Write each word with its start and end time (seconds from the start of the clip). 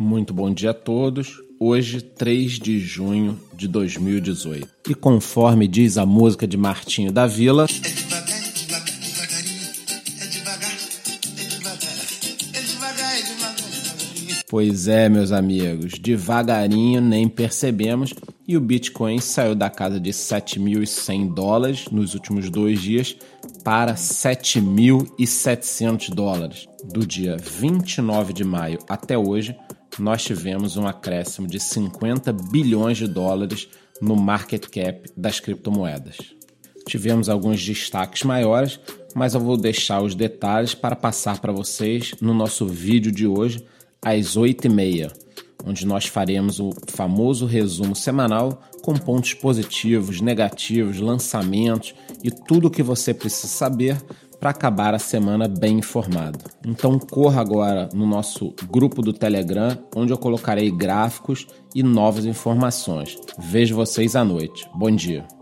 Muito 0.00 0.32
bom 0.32 0.50
dia 0.50 0.70
a 0.70 0.74
todos. 0.74 1.42
Hoje, 1.60 2.00
3 2.00 2.52
de 2.52 2.80
junho 2.80 3.38
de 3.52 3.68
2018. 3.68 4.66
E 4.88 4.94
conforme 4.94 5.68
diz 5.68 5.98
a 5.98 6.06
música 6.06 6.46
de 6.46 6.56
Martinho 6.56 7.12
da 7.12 7.26
Vila. 7.26 7.66
Pois 14.48 14.88
é, 14.88 15.10
meus 15.10 15.32
amigos, 15.32 15.98
devagarinho 15.98 17.02
nem 17.02 17.28
percebemos 17.28 18.14
e 18.48 18.56
o 18.56 18.60
Bitcoin 18.60 19.20
saiu 19.20 19.54
da 19.54 19.68
casa 19.68 20.00
de 20.00 20.12
7.100 20.12 21.34
dólares 21.34 21.84
nos 21.92 22.14
últimos 22.14 22.48
dois 22.48 22.80
dias 22.80 23.14
para 23.62 23.96
7.700 23.96 26.14
dólares. 26.14 26.66
Do 26.90 27.06
dia 27.06 27.36
29 27.36 28.32
de 28.32 28.44
maio 28.44 28.78
até 28.88 29.18
hoje, 29.18 29.54
nós 30.00 30.22
tivemos 30.22 30.76
um 30.76 30.86
acréscimo 30.86 31.46
de 31.46 31.60
50 31.60 32.32
bilhões 32.32 32.98
de 32.98 33.06
dólares 33.06 33.68
no 34.00 34.16
market 34.16 34.66
cap 34.66 35.10
das 35.16 35.38
criptomoedas. 35.38 36.16
Tivemos 36.86 37.28
alguns 37.28 37.64
destaques 37.64 38.22
maiores, 38.22 38.80
mas 39.14 39.34
eu 39.34 39.40
vou 39.40 39.56
deixar 39.56 40.02
os 40.02 40.14
detalhes 40.14 40.74
para 40.74 40.96
passar 40.96 41.38
para 41.38 41.52
vocês 41.52 42.14
no 42.20 42.32
nosso 42.32 42.66
vídeo 42.66 43.12
de 43.12 43.26
hoje 43.26 43.64
às 44.02 44.36
8h30, 44.36 45.12
onde 45.64 45.86
nós 45.86 46.06
faremos 46.06 46.58
o 46.58 46.72
famoso 46.88 47.44
resumo 47.44 47.94
semanal 47.94 48.62
com 48.82 48.94
pontos 48.94 49.34
positivos, 49.34 50.20
negativos, 50.20 50.98
lançamentos 50.98 51.94
e 52.24 52.30
tudo 52.30 52.68
o 52.68 52.70
que 52.70 52.82
você 52.82 53.12
precisa 53.12 53.48
saber 53.48 54.00
para 54.40 54.50
acabar 54.50 54.94
a 54.94 54.98
semana 54.98 55.46
bem 55.46 55.78
informado. 55.78 56.38
Então 56.66 56.98
corra 56.98 57.40
agora 57.40 57.88
no 57.92 58.06
nosso 58.06 58.54
grupo 58.70 59.02
do 59.02 59.12
Telegram, 59.12 59.76
onde 59.94 60.12
eu 60.12 60.18
colocarei 60.18 60.70
gráficos 60.70 61.46
e 61.74 61.82
novas 61.82 62.24
informações. 62.24 63.18
Vejo 63.38 63.76
vocês 63.76 64.16
à 64.16 64.24
noite. 64.24 64.66
Bom 64.74 64.90
dia. 64.90 65.39